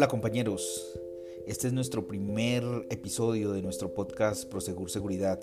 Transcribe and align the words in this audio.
Hola 0.00 0.08
compañeros, 0.08 0.98
este 1.46 1.66
es 1.66 1.74
nuestro 1.74 2.06
primer 2.06 2.64
episodio 2.88 3.52
de 3.52 3.60
nuestro 3.60 3.92
podcast 3.92 4.48
Prosegur 4.48 4.90
Seguridad. 4.90 5.38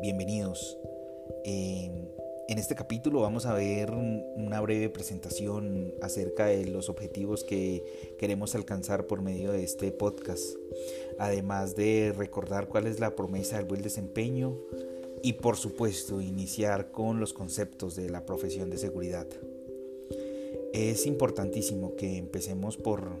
Bienvenidos. 0.00 0.76
en 1.44 2.58
este 2.58 2.74
capítulo 2.74 3.20
vamos 3.20 3.46
a 3.46 3.54
ver 3.54 3.92
una 3.92 4.60
breve 4.60 4.88
presentación 4.88 5.94
acerca 6.02 6.46
de 6.46 6.66
los 6.66 6.88
objetivos 6.88 7.44
que 7.44 7.84
queremos 8.18 8.56
alcanzar 8.56 9.06
por 9.06 9.22
medio 9.22 9.52
de 9.52 9.62
este 9.62 9.92
podcast, 9.92 10.56
además 11.20 11.76
de 11.76 12.12
recordar 12.16 12.66
cuál 12.66 12.88
es 12.88 12.98
la 12.98 13.14
promesa 13.14 13.58
del 13.58 13.66
buen 13.66 13.82
desempeño 13.82 14.58
y 15.22 15.34
por 15.34 15.56
supuesto 15.56 16.20
iniciar 16.20 16.90
con 16.90 17.20
los 17.20 17.32
conceptos 17.32 17.94
de 17.94 18.10
la 18.10 18.26
profesión 18.26 18.70
de 18.70 18.78
seguridad. 18.78 19.28
Es 20.72 21.06
importantísimo 21.06 21.96
que 21.96 22.16
empecemos 22.16 22.78
por 22.78 23.20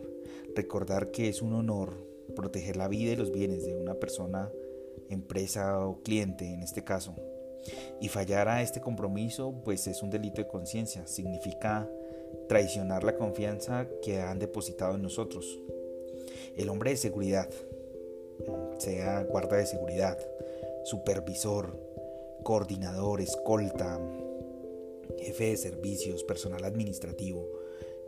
recordar 0.54 1.10
que 1.10 1.28
es 1.28 1.42
un 1.42 1.52
honor 1.52 1.92
proteger 2.34 2.76
la 2.76 2.88
vida 2.88 3.12
y 3.12 3.16
los 3.16 3.30
bienes 3.30 3.66
de 3.66 3.74
una 3.74 3.94
persona, 3.94 4.50
empresa 5.10 5.86
o 5.86 6.02
cliente 6.02 6.46
en 6.46 6.62
este 6.62 6.82
caso. 6.82 7.14
Y 8.00 8.08
fallar 8.08 8.48
a 8.48 8.62
este 8.62 8.80
compromiso 8.80 9.54
pues 9.64 9.86
es 9.86 10.02
un 10.02 10.08
delito 10.08 10.40
de 10.40 10.48
conciencia, 10.48 11.06
significa 11.06 11.90
traicionar 12.48 13.04
la 13.04 13.16
confianza 13.16 13.86
que 14.00 14.20
han 14.20 14.38
depositado 14.38 14.94
en 14.94 15.02
nosotros. 15.02 15.60
El 16.56 16.70
hombre 16.70 16.90
de 16.90 16.96
seguridad, 16.96 17.50
sea 18.78 19.24
guarda 19.24 19.58
de 19.58 19.66
seguridad, 19.66 20.18
supervisor, 20.84 21.78
coordinador, 22.42 23.20
escolta, 23.20 24.00
jefe 25.18 25.50
de 25.50 25.56
servicios, 25.56 26.24
personal 26.24 26.64
administrativo, 26.64 27.48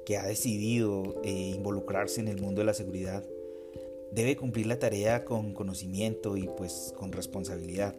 que 0.04 0.16
ha 0.16 0.26
decidido 0.26 1.20
eh, 1.24 1.52
involucrarse 1.54 2.20
en 2.20 2.28
el 2.28 2.40
mundo 2.40 2.60
de 2.60 2.66
la 2.66 2.74
seguridad, 2.74 3.24
debe 4.12 4.36
cumplir 4.36 4.66
la 4.66 4.78
tarea 4.78 5.24
con 5.24 5.54
conocimiento 5.54 6.36
y 6.36 6.48
pues 6.56 6.94
con 6.96 7.12
responsabilidad. 7.12 7.94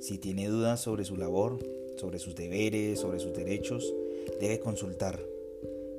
Si 0.00 0.18
tiene 0.18 0.48
dudas 0.48 0.80
sobre 0.80 1.04
su 1.04 1.16
labor, 1.16 1.58
sobre 1.96 2.18
sus 2.18 2.34
deberes, 2.34 3.00
sobre 3.00 3.18
sus 3.18 3.34
derechos, 3.34 3.94
debe 4.40 4.60
consultar. 4.60 5.20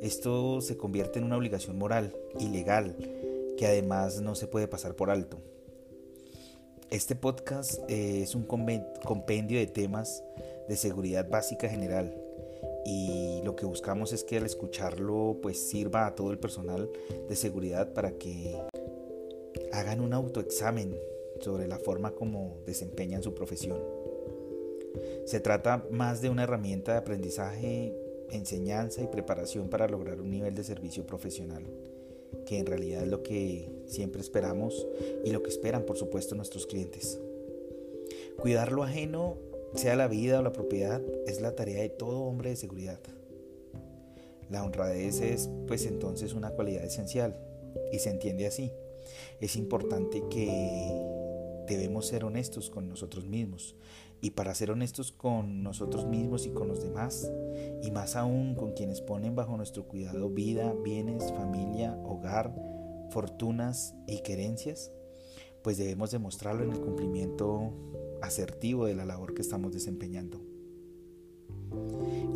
Esto 0.01 0.61
se 0.61 0.77
convierte 0.77 1.19
en 1.19 1.25
una 1.25 1.37
obligación 1.37 1.77
moral 1.77 2.15
y 2.39 2.47
legal 2.47 2.95
que 3.57 3.67
además 3.67 4.21
no 4.21 4.35
se 4.35 4.47
puede 4.47 4.69
pasar 4.69 4.95
por 4.95 5.09
alto. 5.09 5.41
Este 6.89 7.15
podcast 7.15 7.79
eh, 7.89 8.23
es 8.23 8.33
un 8.33 8.43
compendio 8.45 9.59
de 9.59 9.67
temas 9.67 10.23
de 10.69 10.77
seguridad 10.77 11.27
básica 11.27 11.67
general 11.67 12.15
y 12.85 13.41
lo 13.43 13.55
que 13.55 13.65
buscamos 13.65 14.13
es 14.13 14.23
que 14.23 14.37
al 14.37 14.45
escucharlo 14.45 15.37
pues 15.41 15.59
sirva 15.59 16.05
a 16.05 16.15
todo 16.15 16.31
el 16.31 16.37
personal 16.37 16.89
de 17.27 17.35
seguridad 17.35 17.91
para 17.93 18.11
que 18.11 18.55
hagan 19.71 19.99
un 19.99 20.13
autoexamen 20.13 20.95
sobre 21.41 21.67
la 21.67 21.79
forma 21.79 22.11
como 22.11 22.61
desempeñan 22.65 23.23
su 23.23 23.33
profesión. 23.33 23.79
Se 25.25 25.39
trata 25.39 25.85
más 25.89 26.21
de 26.21 26.29
una 26.29 26.43
herramienta 26.43 26.91
de 26.91 26.97
aprendizaje, 26.99 27.95
enseñanza 28.29 29.01
y 29.01 29.07
preparación 29.07 29.69
para 29.69 29.87
lograr 29.87 30.21
un 30.21 30.29
nivel 30.29 30.53
de 30.53 30.63
servicio 30.63 31.05
profesional, 31.05 31.63
que 32.45 32.59
en 32.59 32.65
realidad 32.65 33.03
es 33.03 33.09
lo 33.09 33.23
que 33.23 33.71
siempre 33.85 34.21
esperamos 34.21 34.87
y 35.23 35.31
lo 35.31 35.41
que 35.41 35.49
esperan 35.49 35.83
por 35.83 35.97
supuesto 35.97 36.35
nuestros 36.35 36.67
clientes. 36.67 37.19
Cuidar 38.37 38.71
lo 38.71 38.83
ajeno 38.83 39.48
sea 39.75 39.95
la 39.95 40.07
vida 40.07 40.39
o 40.39 40.43
la 40.43 40.53
propiedad, 40.53 41.01
es 41.27 41.41
la 41.41 41.55
tarea 41.55 41.81
de 41.81 41.89
todo 41.89 42.21
hombre 42.21 42.49
de 42.49 42.55
seguridad. 42.55 42.99
La 44.49 44.63
honradez 44.63 45.21
es 45.21 45.49
pues 45.67 45.85
entonces 45.85 46.33
una 46.33 46.51
cualidad 46.51 46.83
esencial 46.83 47.39
y 47.91 47.99
se 47.99 48.09
entiende 48.09 48.47
así. 48.47 48.71
Es 49.39 49.55
importante 49.55 50.23
que 50.29 50.49
debemos 51.67 52.07
ser 52.07 52.25
honestos 52.25 52.69
con 52.69 52.89
nosotros 52.89 53.27
mismos 53.27 53.75
y 54.21 54.31
para 54.31 54.53
ser 54.55 54.71
honestos 54.71 55.11
con 55.11 55.63
nosotros 55.63 56.05
mismos 56.05 56.45
y 56.45 56.49
con 56.49 56.67
los 56.67 56.83
demás 56.83 57.31
y 57.81 57.91
más 57.91 58.15
aún 58.15 58.55
con 58.55 58.73
quienes 58.73 59.01
ponen 59.01 59.35
bajo 59.35 59.55
nuestro 59.55 59.87
cuidado 59.87 60.29
vida, 60.29 60.73
bienes, 60.83 61.31
familia, 61.33 61.95
hogar, 62.03 62.53
fortunas 63.11 63.95
y 64.07 64.21
querencias, 64.21 64.91
pues 65.61 65.77
debemos 65.77 66.11
demostrarlo 66.11 66.63
en 66.63 66.71
el 66.71 66.79
cumplimiento 66.79 67.71
asertivo 68.21 68.85
de 68.85 68.95
la 68.95 69.05
labor 69.05 69.33
que 69.33 69.41
estamos 69.41 69.73
desempeñando. 69.73 70.41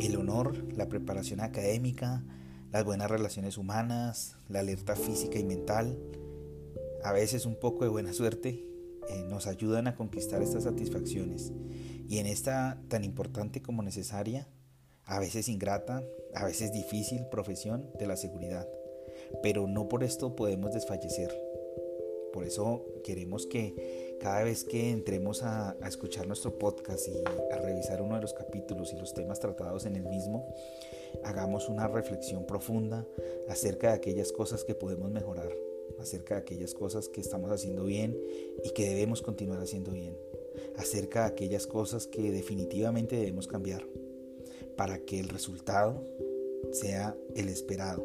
El 0.00 0.16
honor, 0.16 0.64
la 0.74 0.88
preparación 0.88 1.40
académica, 1.40 2.24
las 2.72 2.84
buenas 2.84 3.10
relaciones 3.10 3.58
humanas, 3.58 4.36
la 4.48 4.60
alerta 4.60 4.96
física 4.96 5.38
y 5.38 5.44
mental, 5.44 5.98
a 7.02 7.12
veces 7.12 7.46
un 7.46 7.58
poco 7.58 7.84
de 7.84 7.90
buena 7.90 8.12
suerte, 8.12 8.66
eh, 9.08 9.24
nos 9.28 9.46
ayudan 9.46 9.86
a 9.86 9.94
conquistar 9.94 10.42
estas 10.42 10.64
satisfacciones 10.64 11.52
y 12.08 12.18
en 12.18 12.26
esta 12.26 12.80
tan 12.88 13.04
importante 13.04 13.62
como 13.62 13.82
necesaria, 13.82 14.48
a 15.04 15.18
veces 15.18 15.48
ingrata, 15.48 16.02
a 16.34 16.44
veces 16.44 16.72
difícil 16.72 17.26
profesión 17.30 17.90
de 17.98 18.06
la 18.06 18.16
seguridad. 18.16 18.66
Pero 19.42 19.66
no 19.66 19.88
por 19.88 20.02
esto 20.02 20.34
podemos 20.34 20.72
desfallecer. 20.72 21.30
Por 22.32 22.44
eso 22.44 22.84
queremos 23.04 23.46
que 23.46 24.03
cada 24.20 24.42
vez 24.44 24.64
que 24.64 24.90
entremos 24.90 25.42
a, 25.42 25.76
escuchar 25.86 26.26
nuestro 26.26 26.58
podcast 26.58 27.08
y 27.08 27.22
a 27.52 27.56
revisar 27.58 28.02
uno 28.02 28.16
de 28.16 28.22
los 28.22 28.32
capítulos 28.32 28.92
y 28.92 28.96
los 28.96 29.14
temas 29.14 29.40
tratados 29.40 29.86
en 29.86 29.96
el 29.96 30.04
mismo, 30.04 30.46
hagamos 31.24 31.68
una 31.68 31.88
reflexión 31.88 32.46
profunda 32.46 33.06
acerca 33.48 33.88
de 33.88 33.94
aquellas 33.94 34.32
cosas 34.32 34.64
que 34.64 34.74
podemos 34.74 35.10
mejorar, 35.10 35.50
acerca 36.00 36.34
de 36.34 36.40
aquellas 36.40 36.74
cosas 36.74 37.08
que 37.08 37.20
estamos 37.20 37.50
haciendo 37.50 37.84
bien 37.84 38.18
y 38.62 38.70
que 38.70 38.88
debemos 38.88 39.22
continuar 39.22 39.60
haciendo 39.60 39.92
bien, 39.92 40.16
acerca 40.76 41.20
de 41.20 41.26
aquellas 41.26 41.66
cosas 41.66 42.06
que 42.06 42.30
definitivamente 42.30 43.16
debemos 43.16 43.46
cambiar 43.46 43.86
para 44.76 44.98
que 44.98 45.20
el 45.20 45.28
resultado 45.28 46.02
sea 46.72 47.16
el 47.36 47.48
esperado, 47.48 48.04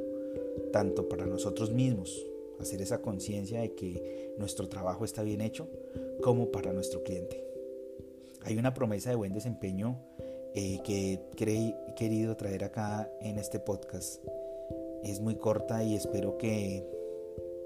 tanto 0.72 1.08
para 1.08 1.26
nosotros 1.26 1.72
mismos 1.72 2.26
hacer 2.60 2.82
esa 2.82 3.02
conciencia 3.02 3.62
de 3.62 3.74
que 3.74 4.34
nuestro 4.38 4.68
trabajo 4.68 5.06
está 5.06 5.24
bien 5.24 5.42
hecho, 5.42 5.70
como 6.22 6.52
para 6.52 6.74
nuestro 6.74 7.04
cliente. 7.04 7.46
Hay 8.44 8.58
una 8.58 8.74
promesa 8.74 9.10
de 9.10 9.16
buen 9.16 9.34
desempeño 9.34 9.98
eh, 10.56 10.80
que 10.84 11.20
he 11.38 11.94
querido 11.96 12.36
traer 12.36 12.64
acá 12.64 13.12
en 13.22 13.38
este 13.38 13.60
podcast. 13.60 14.24
Es 15.04 15.20
muy 15.20 15.36
corta 15.36 15.84
y 15.84 15.96
espero 15.96 16.38
que 16.38 16.86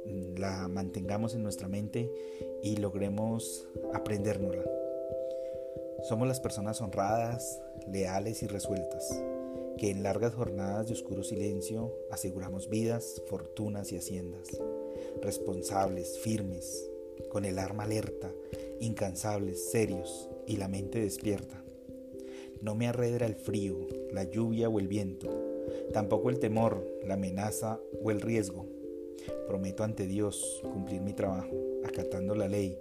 mm, 0.06 0.40
la 0.40 0.68
mantengamos 0.68 1.36
en 1.36 1.44
nuestra 1.44 1.68
mente 1.68 2.12
y 2.62 2.78
logremos 2.78 3.68
aprendérnosla. 3.94 4.64
Somos 6.04 6.28
las 6.28 6.40
personas 6.40 6.82
honradas, 6.82 7.62
leales 7.88 8.44
y 8.44 8.48
resueltas 8.48 9.24
que 9.78 9.90
en 9.90 10.04
largas 10.04 10.34
jornadas 10.34 10.88
de 10.88 10.94
oscuro 10.94 11.24
silencio 11.24 11.94
aseguramos 12.12 12.70
vidas, 12.70 13.22
fortunas 13.28 13.92
y 13.92 13.98
haciendas, 13.98 14.48
responsables, 15.22 16.20
firmes, 16.20 16.90
con 17.30 17.46
el 17.46 17.60
arma 17.60 17.84
alerta, 17.84 18.32
incansables, 18.80 19.72
serios 19.72 20.30
y 20.48 20.58
la 20.58 20.68
mente 20.68 21.00
despierta. 21.00 21.64
No 22.62 22.76
me 22.76 22.88
arredra 22.88 23.26
el 23.26 23.36
frío, 23.36 23.88
la 24.12 24.24
lluvia 24.24 24.70
o 24.70 24.80
el 24.80 24.88
viento, 24.88 25.28
tampoco 25.92 26.30
el 26.30 26.40
temor, 26.40 26.86
la 27.06 27.16
amenaza 27.16 27.80
o 28.02 28.12
el 28.12 28.22
riesgo. 28.22 28.66
Prometo 29.48 29.84
ante 29.84 30.08
Dios 30.08 30.62
cumplir 30.64 31.02
mi 31.02 31.14
trabajo, 31.14 31.52
acatando 31.84 32.36
la 32.36 32.48
ley, 32.48 32.78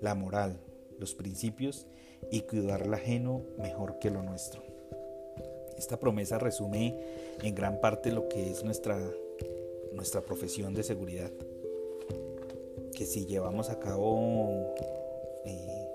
la 0.00 0.14
moral, 0.14 0.60
los 0.98 1.14
principios 1.14 1.86
y 2.30 2.42
cuidar 2.42 2.82
el 2.82 2.94
ajeno 2.94 3.42
mejor 3.58 3.98
que 3.98 4.10
lo 4.10 4.22
nuestro. 4.22 4.62
Esta 5.76 5.98
promesa 5.98 6.38
resume 6.38 6.96
en 7.42 7.54
gran 7.54 7.80
parte 7.80 8.12
lo 8.12 8.28
que 8.28 8.50
es 8.50 8.62
nuestra, 8.62 8.98
nuestra 9.92 10.20
profesión 10.20 10.74
de 10.74 10.82
seguridad. 10.82 11.32
Que 12.94 13.06
si 13.06 13.26
llevamos 13.26 13.70
a 13.70 13.80
cabo 13.80 14.74
eh, 15.44 15.88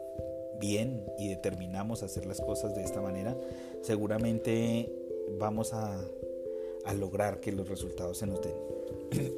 bien 0.60 1.06
y 1.18 1.30
determinamos 1.30 2.04
hacer 2.04 2.26
las 2.26 2.42
cosas 2.42 2.76
de 2.76 2.84
esta 2.84 3.02
manera, 3.02 3.38
seguramente 3.82 4.92
vamos 5.38 5.74
a, 5.74 6.06
lograr 6.98 7.40
que 7.40 7.52
los 7.52 7.70
resultados 7.70 8.18
se 8.18 8.26
nos 8.26 8.42
den. 8.42 8.54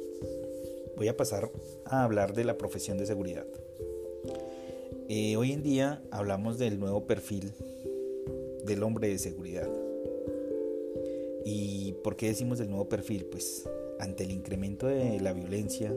Voy 0.96 1.06
a 1.08 1.16
pasar 1.16 1.50
a 1.84 2.02
hablar 2.02 2.34
de 2.34 2.44
la 2.44 2.56
profesión 2.56 2.96
de 2.98 3.06
seguridad. 3.06 3.46
Eh, 5.08 5.36
hoy 5.36 5.52
en 5.52 5.62
día 5.62 6.02
hablamos 6.10 6.58
del 6.58 6.80
nuevo 6.80 7.06
perfil 7.06 7.52
del 8.64 8.82
hombre 8.82 9.08
de 9.08 9.18
seguridad. 9.18 9.68
¿Y 11.44 11.92
por 12.04 12.16
qué 12.16 12.28
decimos 12.28 12.58
del 12.58 12.70
nuevo 12.70 12.88
perfil? 12.88 13.26
Pues 13.26 13.68
ante 13.98 14.24
el 14.24 14.30
incremento 14.30 14.86
de 14.86 15.20
la 15.20 15.32
violencia, 15.32 15.94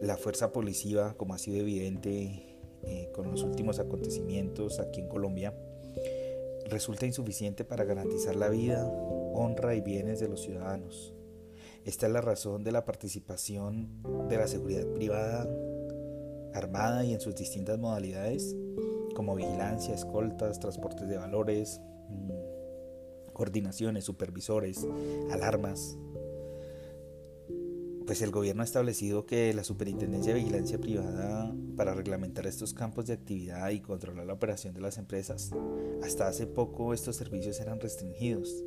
la 0.00 0.16
fuerza 0.16 0.52
policiva, 0.52 1.14
como 1.16 1.34
ha 1.34 1.38
sido 1.38 1.58
evidente 1.58 2.58
eh, 2.84 3.10
con 3.14 3.30
los 3.30 3.42
últimos 3.42 3.78
acontecimientos 3.78 4.80
aquí 4.80 5.00
en 5.00 5.08
Colombia, 5.08 5.54
resulta 6.66 7.06
insuficiente 7.06 7.64
para 7.64 7.84
garantizar 7.84 8.36
la 8.36 8.48
vida, 8.48 8.86
honra 9.34 9.74
y 9.74 9.80
bienes 9.80 10.20
de 10.20 10.28
los 10.28 10.42
ciudadanos. 10.42 11.14
Esta 11.84 12.06
es 12.06 12.12
la 12.12 12.20
razón 12.20 12.64
de 12.64 12.72
la 12.72 12.84
participación 12.84 14.02
de 14.28 14.36
la 14.36 14.48
seguridad 14.48 14.86
privada 14.92 15.48
armada 16.52 17.04
y 17.04 17.12
en 17.12 17.20
sus 17.20 17.34
distintas 17.34 17.78
modalidades, 17.78 18.56
como 19.14 19.34
vigilancia, 19.34 19.94
escoltas, 19.94 20.58
transportes 20.58 21.08
de 21.08 21.16
valores, 21.16 21.80
mm, 22.08 23.32
coordinaciones, 23.32 24.04
supervisores, 24.04 24.86
alarmas. 25.30 25.96
Pues 28.06 28.22
el 28.22 28.30
gobierno 28.30 28.62
ha 28.62 28.64
establecido 28.64 29.26
que 29.26 29.52
la 29.52 29.64
Superintendencia 29.64 30.32
de 30.32 30.38
Vigilancia 30.38 30.78
Privada 30.78 31.52
para 31.76 31.92
reglamentar 31.92 32.46
estos 32.46 32.72
campos 32.72 33.06
de 33.06 33.14
actividad 33.14 33.68
y 33.70 33.80
controlar 33.80 34.26
la 34.26 34.32
operación 34.32 34.74
de 34.74 34.80
las 34.80 34.96
empresas, 34.96 35.50
hasta 36.04 36.28
hace 36.28 36.46
poco 36.46 36.94
estos 36.94 37.16
servicios 37.16 37.58
eran 37.60 37.80
restringidos 37.80 38.64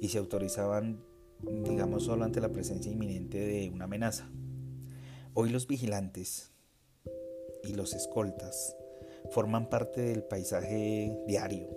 y 0.00 0.08
se 0.08 0.18
autorizaban 0.18 1.04
digamos 1.42 2.04
solo 2.04 2.24
ante 2.24 2.40
la 2.40 2.50
presencia 2.50 2.90
inminente 2.90 3.38
de 3.38 3.70
una 3.70 3.84
amenaza. 3.84 4.30
Hoy 5.34 5.50
los 5.50 5.66
vigilantes 5.66 6.52
y 7.62 7.74
los 7.74 7.94
escoltas 7.94 8.76
forman 9.30 9.68
parte 9.68 10.00
del 10.00 10.22
paisaje 10.22 11.16
diario, 11.26 11.68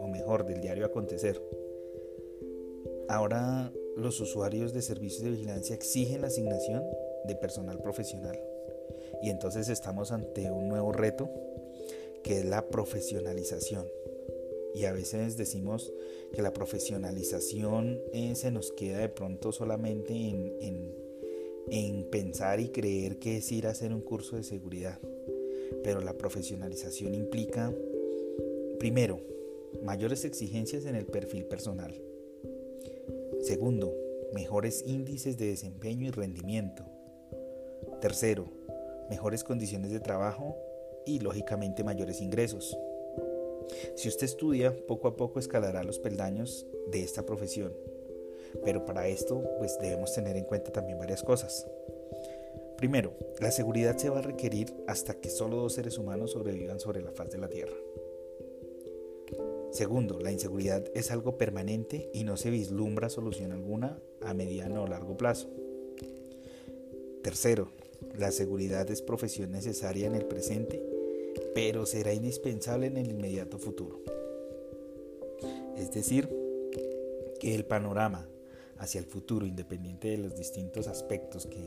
o 0.00 0.08
mejor, 0.08 0.44
del 0.44 0.60
diario 0.60 0.86
acontecer. 0.86 1.42
Ahora 3.08 3.72
los 3.98 4.20
usuarios 4.20 4.72
de 4.72 4.82
servicios 4.82 5.24
de 5.24 5.30
vigilancia 5.30 5.74
exigen 5.74 6.20
la 6.20 6.28
asignación 6.28 6.82
de 7.24 7.34
personal 7.34 7.80
profesional. 7.80 8.38
Y 9.22 9.30
entonces 9.30 9.68
estamos 9.68 10.12
ante 10.12 10.50
un 10.50 10.68
nuevo 10.68 10.92
reto 10.92 11.28
que 12.22 12.38
es 12.38 12.44
la 12.44 12.68
profesionalización 12.68 13.86
y 14.74 14.84
a 14.84 14.92
veces 14.92 15.36
decimos 15.36 15.92
que 16.32 16.42
la 16.42 16.52
profesionalización 16.52 18.00
eh, 18.12 18.34
se 18.34 18.50
nos 18.50 18.70
queda 18.72 18.98
de 18.98 19.08
pronto 19.08 19.50
solamente 19.50 20.12
en, 20.12 20.94
en 21.70 22.04
pensar 22.10 22.60
y 22.60 22.68
creer 22.68 23.18
que 23.18 23.38
es 23.38 23.50
ir 23.50 23.66
a 23.66 23.70
hacer 23.70 23.92
un 23.92 24.02
curso 24.02 24.36
de 24.36 24.44
seguridad. 24.44 25.00
Pero 25.82 26.00
la 26.00 26.16
profesionalización 26.16 27.14
implica, 27.14 27.74
primero, 28.78 29.20
mayores 29.82 30.24
exigencias 30.24 30.86
en 30.86 30.94
el 30.94 31.06
perfil 31.06 31.44
personal. 31.46 32.07
Segundo, 33.48 33.96
mejores 34.34 34.84
índices 34.86 35.38
de 35.38 35.46
desempeño 35.46 36.06
y 36.06 36.10
rendimiento. 36.10 36.84
Tercero, 37.98 38.44
mejores 39.08 39.42
condiciones 39.42 39.90
de 39.90 40.00
trabajo 40.00 40.58
y 41.06 41.20
lógicamente 41.20 41.82
mayores 41.82 42.20
ingresos. 42.20 42.76
Si 43.94 44.06
usted 44.06 44.26
estudia, 44.26 44.76
poco 44.86 45.08
a 45.08 45.16
poco 45.16 45.38
escalará 45.38 45.82
los 45.82 45.98
peldaños 45.98 46.66
de 46.92 47.02
esta 47.02 47.24
profesión. 47.24 47.72
Pero 48.66 48.84
para 48.84 49.08
esto, 49.08 49.42
pues 49.56 49.78
debemos 49.80 50.12
tener 50.12 50.36
en 50.36 50.44
cuenta 50.44 50.70
también 50.70 50.98
varias 50.98 51.22
cosas. 51.22 51.66
Primero, 52.76 53.14
la 53.40 53.50
seguridad 53.50 53.96
se 53.96 54.10
va 54.10 54.18
a 54.18 54.22
requerir 54.22 54.74
hasta 54.86 55.14
que 55.14 55.30
solo 55.30 55.56
dos 55.56 55.72
seres 55.72 55.96
humanos 55.96 56.32
sobrevivan 56.32 56.80
sobre 56.80 57.00
la 57.00 57.12
faz 57.12 57.30
de 57.30 57.38
la 57.38 57.48
Tierra. 57.48 57.76
Segundo, 59.70 60.18
la 60.20 60.32
inseguridad 60.32 60.84
es 60.94 61.10
algo 61.10 61.36
permanente 61.36 62.10
y 62.14 62.24
no 62.24 62.36
se 62.36 62.50
vislumbra 62.50 63.08
solución 63.08 63.52
alguna 63.52 63.98
a 64.22 64.34
mediano 64.34 64.82
o 64.82 64.86
largo 64.86 65.16
plazo. 65.16 65.48
Tercero, 67.22 67.70
la 68.16 68.32
seguridad 68.32 68.90
es 68.90 69.02
profesión 69.02 69.52
necesaria 69.52 70.06
en 70.06 70.14
el 70.14 70.24
presente 70.24 70.82
pero 71.54 71.86
será 71.86 72.12
indispensable 72.12 72.86
en 72.86 72.96
el 72.96 73.10
inmediato 73.10 73.58
futuro. 73.58 74.00
Es 75.76 75.92
decir, 75.92 76.28
que 77.40 77.54
el 77.54 77.64
panorama 77.64 78.28
hacia 78.78 79.00
el 79.00 79.06
futuro, 79.06 79.46
independiente 79.46 80.08
de 80.08 80.18
los 80.18 80.36
distintos 80.36 80.86
aspectos 80.86 81.46
que 81.46 81.64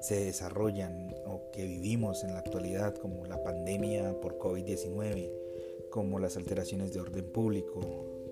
se 0.00 0.24
desarrollan 0.24 1.14
o 1.26 1.50
que 1.52 1.64
vivimos 1.64 2.24
en 2.24 2.34
la 2.34 2.40
actualidad, 2.40 2.96
como 2.96 3.24
la 3.26 3.42
pandemia 3.42 4.20
por 4.20 4.38
COVID-19, 4.38 5.30
como 5.92 6.18
las 6.18 6.36
alteraciones 6.38 6.92
de 6.92 7.00
orden 7.00 7.26
público, 7.26 7.80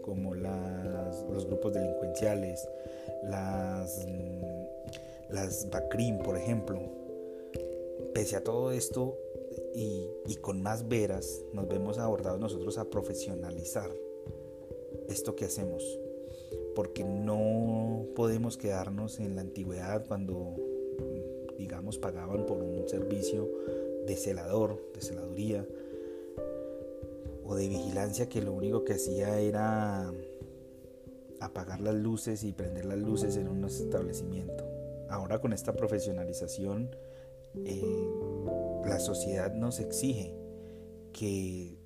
como 0.01 0.35
los 0.35 1.47
grupos 1.47 1.75
delincuenciales, 1.75 2.67
las, 3.23 4.07
las 5.29 5.69
BACRIM, 5.71 6.19
por 6.21 6.37
ejemplo. 6.37 6.81
Pese 8.15 8.37
a 8.37 8.43
todo 8.43 8.73
esto, 8.73 9.19
y, 9.75 10.09
con 10.41 10.63
más 10.63 10.89
veras 10.89 11.45
nos 11.53 11.69
vemos 11.69 11.99
abordados 11.99 12.41
nosotros 12.41 12.79
a 12.79 12.89
profesionalizar 12.89 13.91
esto 15.09 15.37
que 15.37 15.45
hacemos. 15.45 16.01
Porque 16.75 17.05
no 17.05 18.07
podemos 18.17 18.57
quedarnos 18.57 19.21
en 19.21 19.37
la 19.37 19.43
antigüedad 19.43 20.07
cuando, 20.09 20.57
digamos, 21.59 21.99
pagaban 21.99 22.47
por 22.47 22.63
un 22.63 22.89
servicio 22.89 23.51
de 24.07 24.17
celador, 24.17 24.83
de 24.95 25.03
celaduría 25.03 25.67
o 27.51 27.57
de 27.57 27.67
vigilancia 27.67 28.29
que 28.29 28.41
lo 28.41 28.53
único 28.53 28.85
que 28.85 28.93
hacía 28.93 29.41
era 29.41 30.13
apagar 31.41 31.81
las 31.81 31.97
luces 31.97 32.45
y 32.45 32.53
prender 32.53 32.85
las 32.85 32.99
luces 32.99 33.37
en 33.37 33.49
un 33.49 33.65
establecimiento. 33.65 34.65
Ahora 35.09 35.41
con 35.41 35.53
esta 35.53 35.73
profesionalización 35.73 36.95
eh, 37.65 38.09
la 38.87 39.01
sociedad 39.01 39.53
nos 39.53 39.81
exige 39.81 40.33
que 41.13 41.77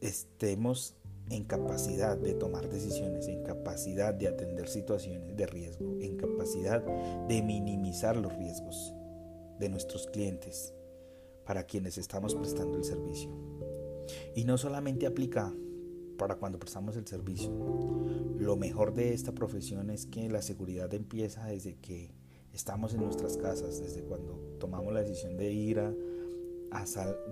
estemos 0.00 0.94
en 1.30 1.42
capacidad 1.42 2.16
de 2.16 2.34
tomar 2.34 2.68
decisiones, 2.68 3.26
en 3.26 3.42
capacidad 3.42 4.14
de 4.14 4.28
atender 4.28 4.68
situaciones 4.68 5.36
de 5.36 5.46
riesgo, 5.46 5.96
en 6.00 6.16
capacidad 6.16 6.80
de 7.26 7.42
minimizar 7.42 8.16
los 8.16 8.32
riesgos 8.36 8.94
de 9.58 9.68
nuestros 9.68 10.06
clientes 10.06 10.72
para 11.44 11.64
quienes 11.64 11.98
estamos 11.98 12.36
prestando 12.36 12.78
el 12.78 12.84
servicio. 12.84 13.57
Y 14.34 14.44
no 14.44 14.58
solamente 14.58 15.06
aplica 15.06 15.54
para 16.18 16.36
cuando 16.36 16.58
prestamos 16.58 16.96
el 16.96 17.06
servicio. 17.06 17.50
Lo 18.38 18.56
mejor 18.56 18.94
de 18.94 19.14
esta 19.14 19.32
profesión 19.32 19.90
es 19.90 20.06
que 20.06 20.28
la 20.28 20.42
seguridad 20.42 20.92
empieza 20.94 21.46
desde 21.46 21.76
que 21.76 22.10
estamos 22.52 22.92
en 22.94 23.00
nuestras 23.00 23.36
casas, 23.36 23.80
desde 23.80 24.02
cuando 24.02 24.32
tomamos 24.58 24.92
la 24.92 25.02
decisión 25.02 25.36
de 25.36 25.52
ir 25.52 25.80
a 25.80 25.94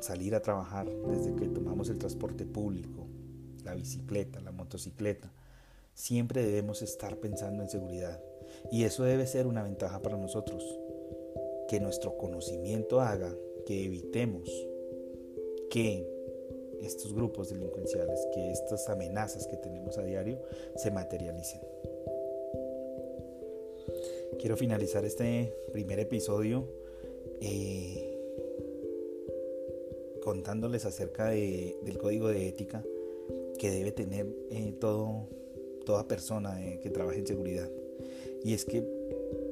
salir 0.00 0.34
a 0.34 0.40
trabajar 0.40 0.88
desde 0.88 1.34
que 1.34 1.48
tomamos 1.48 1.90
el 1.90 1.98
transporte 1.98 2.46
público, 2.46 3.06
la 3.64 3.74
bicicleta, 3.74 4.40
la 4.40 4.52
motocicleta. 4.52 5.32
Siempre 5.94 6.44
debemos 6.44 6.82
estar 6.82 7.18
pensando 7.18 7.62
en 7.62 7.68
seguridad 7.68 8.22
y 8.70 8.84
eso 8.84 9.04
debe 9.04 9.26
ser 9.26 9.46
una 9.46 9.62
ventaja 9.62 10.00
para 10.00 10.16
nosotros. 10.16 10.62
Que 11.68 11.80
nuestro 11.80 12.16
conocimiento 12.16 13.00
haga 13.00 13.34
que 13.66 13.84
evitemos 13.84 14.48
que 15.70 16.15
estos 16.82 17.14
grupos 17.14 17.50
delincuenciales, 17.50 18.26
que 18.34 18.50
estas 18.52 18.88
amenazas 18.88 19.46
que 19.46 19.56
tenemos 19.56 19.98
a 19.98 20.02
diario 20.02 20.40
se 20.76 20.90
materialicen. 20.90 21.60
Quiero 24.38 24.56
finalizar 24.56 25.04
este 25.04 25.56
primer 25.72 25.98
episodio 25.98 26.68
eh, 27.40 28.16
contándoles 30.22 30.84
acerca 30.84 31.30
del 31.30 31.98
código 31.98 32.28
de 32.28 32.48
ética 32.48 32.84
que 33.58 33.70
debe 33.70 33.92
tener 33.92 34.26
eh, 34.50 34.74
todo, 34.80 35.28
toda 35.84 36.06
persona 36.06 36.62
eh, 36.64 36.80
que 36.82 36.90
trabaje 36.90 37.20
en 37.20 37.26
seguridad. 37.26 37.70
Y 38.44 38.52
es 38.52 38.64
que 38.64 38.82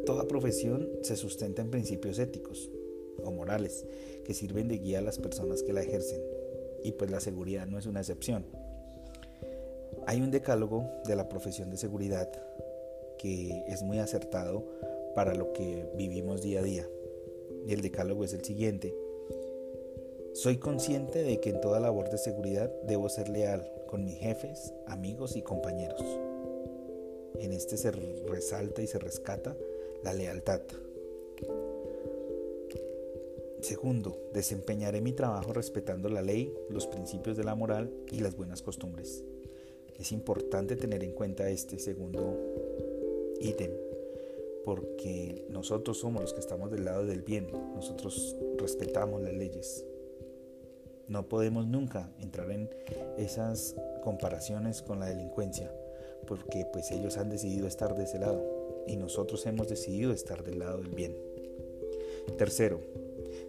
toda 0.04 0.28
profesión 0.28 0.88
se 1.02 1.16
sustenta 1.16 1.62
en 1.62 1.70
principios 1.70 2.18
éticos 2.18 2.70
o 3.22 3.30
morales 3.30 3.86
que 4.24 4.34
sirven 4.34 4.68
de 4.68 4.78
guía 4.78 4.98
a 4.98 5.02
las 5.02 5.18
personas 5.18 5.62
que 5.62 5.72
la 5.72 5.82
ejercen. 5.82 6.20
Y 6.84 6.92
pues 6.92 7.10
la 7.10 7.18
seguridad 7.18 7.66
no 7.66 7.78
es 7.78 7.86
una 7.86 8.00
excepción. 8.00 8.46
Hay 10.06 10.20
un 10.20 10.30
decálogo 10.30 10.88
de 11.06 11.16
la 11.16 11.28
profesión 11.28 11.70
de 11.70 11.78
seguridad 11.78 12.30
que 13.18 13.64
es 13.66 13.82
muy 13.82 13.98
acertado 13.98 14.64
para 15.14 15.34
lo 15.34 15.52
que 15.52 15.90
vivimos 15.96 16.42
día 16.42 16.60
a 16.60 16.62
día. 16.62 16.86
Y 17.66 17.72
el 17.72 17.80
decálogo 17.80 18.22
es 18.22 18.34
el 18.34 18.44
siguiente. 18.44 18.94
Soy 20.34 20.58
consciente 20.58 21.22
de 21.22 21.40
que 21.40 21.50
en 21.50 21.60
toda 21.60 21.80
labor 21.80 22.10
de 22.10 22.18
seguridad 22.18 22.70
debo 22.82 23.08
ser 23.08 23.28
leal 23.28 23.70
con 23.86 24.04
mis 24.04 24.18
jefes, 24.18 24.74
amigos 24.86 25.36
y 25.36 25.42
compañeros. 25.42 26.02
En 27.40 27.52
este 27.52 27.76
se 27.76 27.92
resalta 27.92 28.82
y 28.82 28.86
se 28.86 28.98
rescata 28.98 29.56
la 30.02 30.12
lealtad. 30.12 30.60
Segundo, 33.64 34.28
desempeñaré 34.34 35.00
mi 35.00 35.14
trabajo 35.14 35.54
respetando 35.54 36.10
la 36.10 36.20
ley, 36.20 36.52
los 36.68 36.86
principios 36.86 37.38
de 37.38 37.44
la 37.44 37.54
moral 37.54 37.90
y 38.12 38.20
las 38.20 38.36
buenas 38.36 38.60
costumbres. 38.60 39.24
Es 39.98 40.12
importante 40.12 40.76
tener 40.76 41.02
en 41.02 41.12
cuenta 41.12 41.48
este 41.48 41.78
segundo 41.78 42.38
ítem, 43.40 43.70
porque 44.66 45.46
nosotros 45.48 45.96
somos 45.96 46.20
los 46.20 46.34
que 46.34 46.40
estamos 46.40 46.70
del 46.70 46.84
lado 46.84 47.06
del 47.06 47.22
bien, 47.22 47.46
nosotros 47.74 48.36
respetamos 48.58 49.22
las 49.22 49.32
leyes. 49.32 49.86
No 51.08 51.26
podemos 51.30 51.66
nunca 51.66 52.12
entrar 52.20 52.50
en 52.50 52.68
esas 53.16 53.76
comparaciones 54.02 54.82
con 54.82 55.00
la 55.00 55.06
delincuencia, 55.06 55.74
porque 56.26 56.66
pues 56.70 56.90
ellos 56.90 57.16
han 57.16 57.30
decidido 57.30 57.66
estar 57.66 57.94
de 57.94 58.04
ese 58.04 58.18
lado. 58.18 58.44
y 58.86 58.96
nosotros 58.96 59.46
hemos 59.46 59.68
decidido 59.68 60.12
estar 60.12 60.44
del 60.44 60.58
lado 60.58 60.76
del 60.76 60.94
bien. 60.94 61.16
Tercero, 62.36 62.82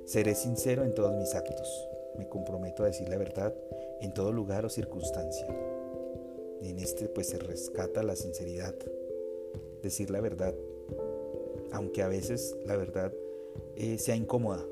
seré 0.05 0.35
sincero 0.35 0.83
en 0.83 0.93
todos 0.93 1.13
mis 1.15 1.33
actos. 1.35 1.87
Me 2.17 2.29
comprometo 2.29 2.83
a 2.83 2.87
decir 2.87 3.09
la 3.09 3.17
verdad 3.17 3.53
en 4.01 4.13
todo 4.13 4.31
lugar 4.31 4.65
o 4.65 4.69
circunstancia. 4.69 5.47
En 6.61 6.79
este 6.79 7.07
pues 7.07 7.27
se 7.27 7.37
rescata 7.37 8.03
la 8.03 8.15
sinceridad, 8.15 8.75
decir 9.81 10.09
la 10.09 10.21
verdad, 10.21 10.55
aunque 11.71 12.01
a 12.01 12.07
veces 12.07 12.55
la 12.65 12.75
verdad 12.75 13.11
eh, 13.75 13.97
sea 13.97 14.15
incómoda, 14.15 14.63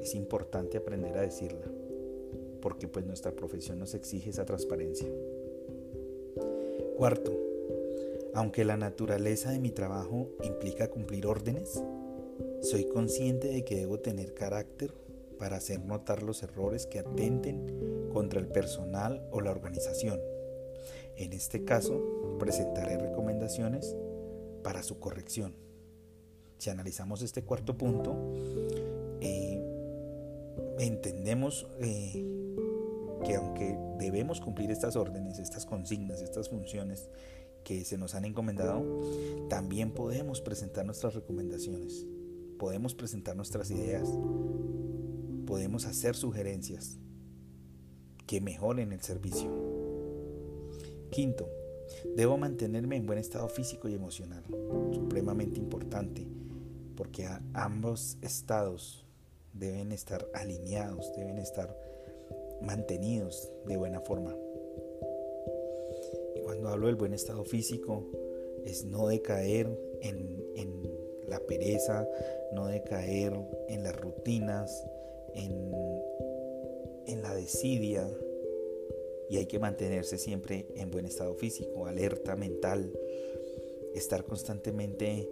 es 0.00 0.14
importante 0.14 0.78
aprender 0.78 1.16
a 1.18 1.22
decirla, 1.22 1.70
porque 2.62 2.88
pues 2.88 3.04
nuestra 3.04 3.32
profesión 3.32 3.78
nos 3.78 3.94
exige 3.94 4.30
esa 4.30 4.44
transparencia. 4.44 5.08
Cuarto, 6.96 7.32
aunque 8.34 8.64
la 8.64 8.76
naturaleza 8.76 9.50
de 9.50 9.58
mi 9.58 9.70
trabajo 9.70 10.28
implica 10.42 10.88
cumplir 10.88 11.26
órdenes, 11.26 11.82
soy 12.60 12.84
consciente 12.86 13.48
de 13.48 13.64
que 13.64 13.76
debo 13.76 14.00
tener 14.00 14.34
carácter 14.34 14.92
para 15.38 15.56
hacer 15.56 15.80
notar 15.80 16.22
los 16.22 16.42
errores 16.42 16.86
que 16.86 16.98
atenten 16.98 18.08
contra 18.12 18.40
el 18.40 18.48
personal 18.48 19.26
o 19.30 19.40
la 19.40 19.50
organización. 19.50 20.20
En 21.16 21.32
este 21.32 21.64
caso, 21.64 22.36
presentaré 22.38 22.98
recomendaciones 22.98 23.96
para 24.62 24.82
su 24.82 24.98
corrección. 24.98 25.54
Si 26.58 26.70
analizamos 26.70 27.22
este 27.22 27.42
cuarto 27.42 27.76
punto, 27.76 28.16
eh, 29.20 29.62
entendemos 30.80 31.68
eh, 31.80 32.24
que 33.24 33.34
aunque 33.36 33.78
debemos 33.98 34.40
cumplir 34.40 34.70
estas 34.70 34.96
órdenes, 34.96 35.38
estas 35.38 35.66
consignas, 35.66 36.22
estas 36.22 36.48
funciones 36.48 37.08
que 37.64 37.84
se 37.84 37.98
nos 37.98 38.14
han 38.14 38.24
encomendado, 38.24 38.84
también 39.48 39.92
podemos 39.92 40.40
presentar 40.40 40.86
nuestras 40.86 41.14
recomendaciones, 41.14 42.06
podemos 42.58 42.94
presentar 42.94 43.36
nuestras 43.36 43.70
ideas, 43.70 44.08
podemos 45.46 45.86
hacer 45.86 46.14
sugerencias 46.14 46.98
que 48.26 48.40
mejoren 48.40 48.92
el 48.92 49.00
servicio. 49.00 49.48
Quinto, 51.10 51.48
debo 52.16 52.36
mantenerme 52.36 52.96
en 52.96 53.06
buen 53.06 53.18
estado 53.18 53.48
físico 53.48 53.88
y 53.88 53.94
emocional, 53.94 54.44
supremamente 54.92 55.58
importante, 55.58 56.26
porque 56.96 57.26
ambos 57.54 58.18
estados 58.20 59.06
deben 59.54 59.92
estar 59.92 60.28
alineados, 60.34 61.10
deben 61.16 61.38
estar 61.38 61.74
mantenidos 62.60 63.50
de 63.66 63.76
buena 63.76 64.00
forma. 64.00 64.36
Y 66.36 66.40
cuando 66.40 66.68
hablo 66.68 66.88
del 66.88 66.96
buen 66.96 67.14
estado 67.14 67.44
físico, 67.44 68.06
es 68.66 68.84
no 68.84 69.06
decaer 69.06 69.66
en, 70.02 70.44
en 70.56 70.97
la 71.28 71.40
pereza, 71.40 72.08
no 72.52 72.66
decaer 72.66 73.32
en 73.68 73.82
las 73.82 73.96
rutinas, 73.96 74.84
en, 75.34 75.72
en 77.06 77.22
la 77.22 77.34
desidia, 77.34 78.08
y 79.30 79.36
hay 79.36 79.46
que 79.46 79.58
mantenerse 79.58 80.16
siempre 80.16 80.66
en 80.74 80.90
buen 80.90 81.04
estado 81.04 81.34
físico, 81.34 81.86
alerta 81.86 82.34
mental, 82.34 82.90
estar 83.94 84.24
constantemente 84.24 85.28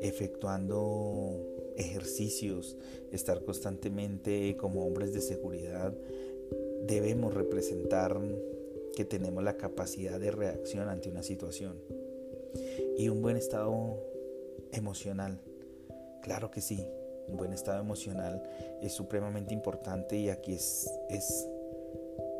efectuando 0.00 1.72
ejercicios, 1.76 2.76
estar 3.12 3.44
constantemente 3.44 4.56
como 4.56 4.84
hombres 4.84 5.12
de 5.12 5.20
seguridad 5.20 5.94
debemos 6.86 7.34
representar 7.34 8.20
que 8.94 9.04
tenemos 9.04 9.42
la 9.42 9.56
capacidad 9.56 10.18
de 10.18 10.30
reacción 10.30 10.88
ante 10.88 11.08
una 11.08 11.22
situación. 11.22 11.76
Y 12.96 13.08
un 13.08 13.20
buen 13.20 13.36
estado 13.36 13.98
emocional, 14.76 15.40
claro 16.22 16.50
que 16.50 16.60
sí, 16.60 16.86
un 17.28 17.36
buen 17.36 17.52
estado 17.52 17.80
emocional 17.80 18.42
es 18.82 18.92
supremamente 18.92 19.54
importante 19.54 20.16
y 20.16 20.28
aquí 20.28 20.54
es, 20.54 21.48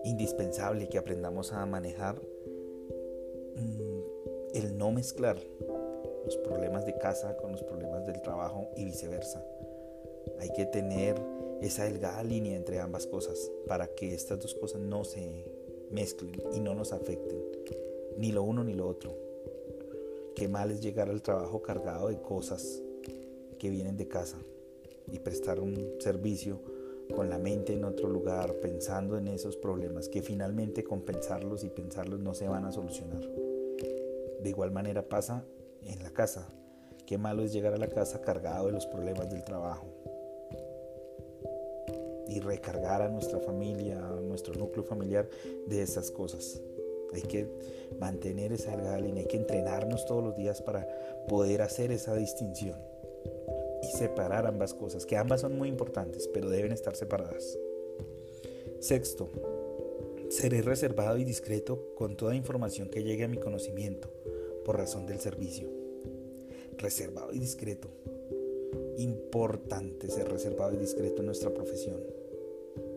indispensable 0.05 0.89
que 0.89 0.99
aprendamos 0.99 1.53
a 1.53 1.67
manejar 1.67 2.15
mm, 3.57 4.55
el 4.55 4.79
no 4.79 4.93
mezclar 4.93 5.37
los 6.25 6.37
problemas 6.39 6.87
de 6.87 6.97
casa 6.97 7.37
con 7.37 7.51
los 7.51 7.65
problemas 7.65 8.07
del 8.07 8.23
trabajo 8.23 8.69
y 8.77 8.85
viceversa. 8.85 9.45
Hay 10.39 10.51
que 10.51 10.65
tener 10.67 11.21
esa 11.61 11.85
delgada 11.85 12.23
línea 12.23 12.57
entre 12.57 12.79
ambas 12.79 13.07
cosas 13.07 13.51
para 13.67 13.89
que 13.89 14.15
estas 14.15 14.39
dos 14.39 14.55
cosas 14.55 14.81
no 14.81 15.05
se 15.05 15.45
mezclen 15.91 16.41
y 16.55 16.61
no 16.61 16.75
nos 16.75 16.93
afecten, 16.93 17.43
ni 18.17 18.31
lo 18.31 18.45
uno 18.45 18.63
ni 18.63 18.75
lo 18.75 18.87
otro. 18.87 19.26
Qué 20.37 20.49
mal 20.49 20.71
es 20.71 20.83
llegar 20.83 21.09
al 21.09 21.23
trabajo 21.23 21.63
cargado 21.63 22.09
de 22.09 22.21
cosas 22.21 22.83
que 23.59 23.71
vienen 23.71 23.97
de 23.97 24.07
casa 24.07 24.37
y 25.11 25.19
prestar 25.19 25.61
un 25.61 25.95
servicio 25.99 26.61
con 27.15 27.31
la 27.31 27.39
mente 27.39 27.73
en 27.73 27.85
otro 27.85 28.11
lugar, 28.11 28.55
pensando 28.61 29.17
en 29.17 29.29
esos 29.29 29.57
problemas, 29.57 30.11
que 30.11 30.21
finalmente 30.21 30.85
compensarlos 30.85 31.65
y 31.65 31.71
pensarlos 31.71 32.21
no 32.21 32.35
se 32.35 32.49
van 32.49 32.67
a 32.67 32.73
solucionar. 32.73 33.23
De 34.43 34.51
igual 34.51 34.73
manera 34.73 35.09
pasa 35.09 35.43
en 35.83 36.03
la 36.03 36.11
casa. 36.11 36.53
Qué 37.07 37.17
malo 37.17 37.43
es 37.43 37.55
llegar 37.55 37.73
a 37.73 37.79
la 37.79 37.89
casa 37.89 38.21
cargado 38.21 38.67
de 38.67 38.73
los 38.73 38.85
problemas 38.85 39.31
del 39.31 39.43
trabajo, 39.43 39.87
y 42.29 42.41
recargar 42.41 43.01
a 43.01 43.09
nuestra 43.09 43.39
familia, 43.39 44.07
a 44.07 44.21
nuestro 44.21 44.53
núcleo 44.55 44.85
familiar 44.85 45.29
de 45.67 45.81
esas 45.81 46.11
cosas. 46.11 46.61
Hay 47.15 47.23
que 47.23 47.49
mantener 47.99 48.53
esa 48.53 48.73
delgada 48.73 48.99
línea, 48.99 49.23
hay 49.23 49.29
que 49.29 49.37
entrenarnos 49.37 50.05
todos 50.07 50.23
los 50.23 50.37
días 50.37 50.63
para 50.63 50.87
poder 51.29 51.63
hacer 51.63 51.93
esa 51.93 52.15
distinción 52.15 52.79
y 53.83 53.97
separar 53.97 54.47
ambas 54.47 54.75
cosas, 54.75 55.07
que 55.07 55.17
ambas 55.17 55.43
son 55.43 55.57
muy 55.57 55.69
importantes, 55.69 56.29
pero 56.29 56.51
deben 56.51 56.73
estar 56.73 56.97
separadas. 56.97 57.59
Sexto, 58.81 59.29
seré 60.29 60.63
reservado 60.63 61.19
y 61.19 61.25
discreto 61.25 61.95
con 61.95 62.17
toda 62.17 62.35
información 62.35 62.89
que 62.89 63.03
llegue 63.03 63.25
a 63.25 63.29
mi 63.29 63.39
conocimiento 63.39 64.11
por 64.65 64.77
razón 64.77 65.07
del 65.07 65.21
servicio. 65.21 65.69
Reservado 66.77 67.33
y 67.33 67.39
discreto. 67.39 67.89
Importante 68.99 70.09
ser 70.09 70.29
reservado 70.29 70.75
y 70.75 70.79
discreto 70.79 71.21
en 71.21 71.27
nuestra 71.27 71.53
profesión 71.53 72.01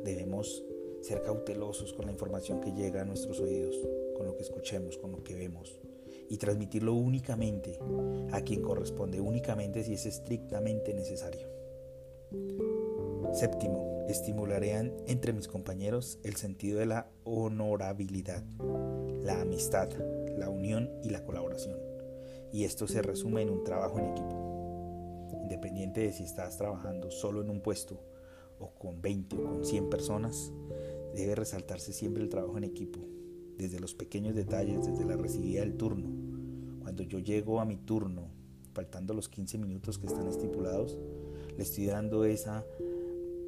debemos 0.04 0.64
ser 1.02 1.22
cautelosos 1.22 1.94
con 1.94 2.06
la 2.06 2.12
información 2.12 2.60
que 2.62 2.72
llega 2.72 3.02
a 3.02 3.06
nuestros 3.06 3.40
oídos, 3.40 3.76
con 4.20 4.28
lo 4.28 4.36
que 4.36 4.44
escuchemos, 4.44 4.98
con 4.98 5.14
lo 5.14 5.24
que 5.24 5.34
vemos, 5.34 5.80
y 6.28 6.36
transmitirlo 6.36 6.94
únicamente 6.94 7.80
a 8.34 8.42
quien 8.42 8.62
corresponde, 8.62 9.22
únicamente 9.22 9.82
si 9.82 9.94
es 9.94 10.06
estrictamente 10.06 10.94
necesario. 10.94 11.48
Séptimo, 13.32 14.06
estimularé 14.10 14.74
entre 15.08 15.32
mis 15.32 15.48
compañeros 15.48 16.20
el 16.24 16.36
sentido 16.36 16.80
de 16.80 16.86
la 16.86 17.10
honorabilidad, 17.24 18.44
la 19.24 19.40
amistad, 19.40 19.90
la 20.38 20.50
unión 20.50 20.92
y 21.02 21.12
la 21.12 21.24
colaboración. 21.24 21.80
Y 22.52 22.66
esto 22.66 22.90
se 22.90 23.02
resume 23.02 23.44
en 23.44 23.50
un 23.50 23.64
trabajo 23.64 24.00
en 24.00 24.06
equipo. 24.08 25.30
Independiente 25.44 26.02
de 26.02 26.12
si 26.12 26.24
estás 26.24 26.58
trabajando 26.58 27.10
solo 27.10 27.42
en 27.42 27.50
un 27.50 27.62
puesto 27.62 28.04
o 28.60 28.72
con 28.72 29.02
20 29.02 29.38
o 29.38 29.44
con 29.46 29.64
100 29.64 29.90
personas, 29.90 30.52
debe 31.16 31.36
resaltarse 31.36 31.94
siempre 31.94 32.22
el 32.22 32.30
trabajo 32.30 32.58
en 32.58 32.66
equipo, 32.66 33.00
desde 33.60 33.80
los 33.80 33.94
pequeños 33.94 34.36
detalles, 34.36 34.86
desde 34.86 35.06
la 35.06 35.18
recibida 35.18 35.60
del 35.60 35.76
turno. 35.76 36.10
Cuando 36.82 37.04
yo 37.04 37.20
llego 37.20 37.60
a 37.60 37.66
mi 37.66 37.76
turno, 37.76 38.30
faltando 38.74 39.14
los 39.14 39.28
15 39.28 39.58
minutos 39.58 40.00
que 40.00 40.08
están 40.08 40.28
estipulados, 40.28 40.98
le 41.58 41.62
estoy 41.62 41.88
dando 41.88 42.24
esa, 42.24 42.66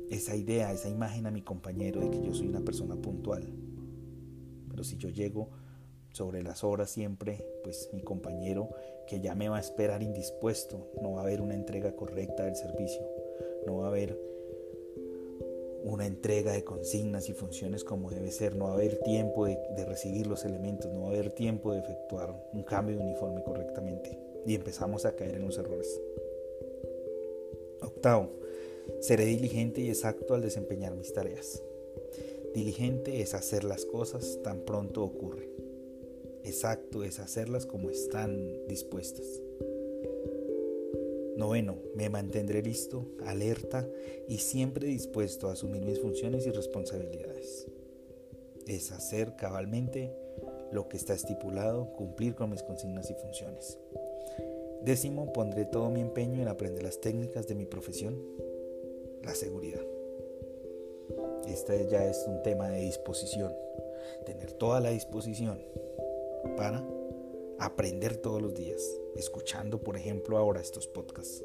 esa 0.09 0.35
idea, 0.35 0.73
esa 0.73 0.89
imagen 0.89 1.27
a 1.27 1.31
mi 1.31 1.41
compañero 1.41 2.01
de 2.01 2.09
que 2.11 2.21
yo 2.21 2.33
soy 2.33 2.49
una 2.49 2.59
persona 2.59 2.95
puntual. 2.95 3.47
Pero 4.69 4.83
si 4.83 4.97
yo 4.97 5.09
llego 5.09 5.49
sobre 6.11 6.43
las 6.43 6.65
horas 6.65 6.91
siempre, 6.91 7.45
pues 7.63 7.89
mi 7.93 8.01
compañero 8.01 8.69
que 9.07 9.21
ya 9.21 9.33
me 9.33 9.47
va 9.47 9.57
a 9.57 9.61
esperar 9.61 10.03
indispuesto, 10.03 10.91
no 11.01 11.13
va 11.13 11.21
a 11.21 11.23
haber 11.23 11.39
una 11.39 11.55
entrega 11.55 11.95
correcta 11.95 12.43
del 12.43 12.57
servicio, 12.57 13.01
no 13.65 13.77
va 13.77 13.85
a 13.85 13.89
haber 13.89 14.30
una 15.83 16.05
entrega 16.05 16.51
de 16.53 16.63
consignas 16.63 17.29
y 17.29 17.33
funciones 17.33 17.83
como 17.83 18.09
debe 18.09 18.31
ser, 18.31 18.55
no 18.55 18.65
va 18.65 18.71
a 18.71 18.73
haber 18.75 18.99
tiempo 18.99 19.45
de, 19.45 19.57
recibir 19.85 20.27
los 20.27 20.45
elementos, 20.45 20.91
no 20.91 21.01
va 21.01 21.07
a 21.07 21.11
haber 21.11 21.31
tiempo 21.31 21.73
de 21.73 21.79
efectuar 21.79 22.33
un 22.53 22.63
cambio 22.63 22.97
de 22.97 23.03
uniforme 23.03 23.43
correctamente 23.43 24.17
y 24.45 24.55
empezamos 24.55 25.05
a 25.05 25.15
caer 25.15 25.35
en 25.35 25.45
los 25.45 25.57
errores. 25.57 25.99
Octavo, 27.81 28.29
seré 28.99 29.25
diligente 29.25 29.81
y 29.81 29.89
exacto 29.89 30.33
al 30.33 30.41
desempeñar 30.41 30.95
mis 30.95 31.13
tareas. 31.13 31.61
Diligente 32.53 33.21
es 33.21 33.33
hacer 33.33 33.63
las 33.63 33.85
cosas 33.85 34.39
tan 34.43 34.61
pronto 34.61 35.03
ocurre. 35.03 35.49
Exacto 36.43 37.03
es 37.03 37.19
hacerlas 37.19 37.65
como 37.65 37.89
están 37.89 38.67
dispuestas. 38.67 39.41
Noveno, 41.41 41.79
me 41.95 42.07
mantendré 42.07 42.61
listo, 42.61 43.07
alerta 43.25 43.89
y 44.27 44.37
siempre 44.37 44.85
dispuesto 44.85 45.47
a 45.47 45.53
asumir 45.53 45.83
mis 45.83 45.99
funciones 45.99 46.45
y 46.45 46.51
responsabilidades. 46.51 47.65
Es 48.67 48.91
hacer 48.91 49.35
cabalmente 49.37 50.15
lo 50.71 50.87
que 50.87 50.97
está 50.97 51.15
estipulado, 51.15 51.93
cumplir 51.93 52.35
con 52.35 52.51
mis 52.51 52.61
consignas 52.61 53.09
y 53.09 53.15
funciones. 53.15 53.79
Décimo, 54.83 55.33
pondré 55.33 55.65
todo 55.65 55.89
mi 55.89 56.01
empeño 56.01 56.43
en 56.43 56.47
aprender 56.47 56.83
las 56.83 57.01
técnicas 57.01 57.47
de 57.47 57.55
mi 57.55 57.65
profesión, 57.65 58.15
la 59.23 59.33
seguridad. 59.33 59.81
Este 61.47 61.87
ya 61.89 62.05
es 62.05 62.23
un 62.27 62.43
tema 62.43 62.69
de 62.69 62.81
disposición, 62.81 63.51
tener 64.27 64.51
toda 64.53 64.79
la 64.79 64.91
disposición 64.91 65.59
para 66.55 66.85
aprender 67.61 68.17
todos 68.17 68.41
los 68.41 68.55
días, 68.55 68.81
escuchando, 69.15 69.83
por 69.83 69.95
ejemplo, 69.95 70.37
ahora 70.37 70.59
estos 70.59 70.87
podcasts, 70.87 71.43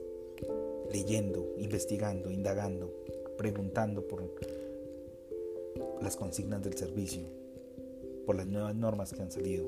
leyendo, 0.91 1.53
investigando, 1.59 2.31
indagando, 2.31 2.91
preguntando 3.37 4.09
por 4.09 4.23
las 6.01 6.17
consignas 6.17 6.63
del 6.63 6.75
servicio, 6.75 7.23
por 8.25 8.35
las 8.35 8.47
nuevas 8.47 8.75
normas 8.75 9.13
que 9.13 9.21
han 9.21 9.31
salido. 9.31 9.67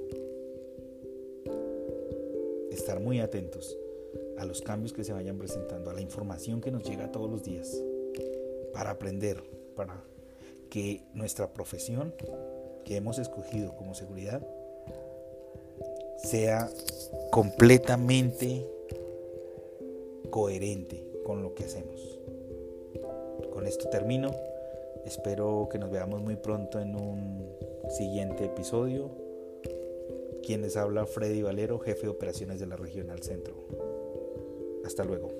Estar 2.71 2.99
muy 2.99 3.21
atentos 3.21 3.77
a 4.39 4.47
los 4.47 4.63
cambios 4.63 4.95
que 4.95 5.05
se 5.05 5.13
vayan 5.13 5.37
presentando, 5.37 5.91
a 5.91 5.95
la 5.95 6.01
información 6.01 6.63
que 6.63 6.71
nos 6.71 6.83
llega 6.89 7.13
todos 7.13 7.31
los 7.31 7.43
días, 7.43 7.77
para 8.73 8.93
aprender, 8.93 9.43
para 9.77 10.03
que 10.71 11.03
nuestra 11.13 11.53
profesión 11.53 12.15
que 12.87 12.97
hemos 12.97 13.19
escogido 13.19 13.77
como 13.77 13.95
seguridad 13.95 14.47
sea 16.23 16.71
completamente 17.31 18.67
coherente 20.31 21.03
con 21.25 21.43
lo 21.43 21.55
que 21.55 21.65
hacemos. 21.65 22.21
Con 23.53 23.67
esto 23.67 23.89
termino. 23.89 24.35
Espero 25.05 25.69
que 25.71 25.79
nos 25.79 25.91
veamos 25.91 26.21
muy 26.21 26.37
pronto 26.37 26.81
en 26.81 26.95
un 26.95 27.49
siguiente 27.89 28.45
episodio. 28.45 29.11
Quien 30.43 30.63
les 30.63 30.77
habla 30.77 31.07
Freddy 31.07 31.43
Valero, 31.43 31.79
jefe 31.79 32.03
de 32.03 32.09
operaciones 32.09 32.61
de 32.61 32.67
la 32.67 32.77
Regional 32.77 33.23
Centro. 33.23 33.55
Hasta 34.85 35.05
luego. 35.05 35.38